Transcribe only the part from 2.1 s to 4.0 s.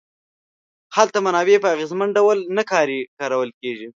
ډول نه کارول کیږي.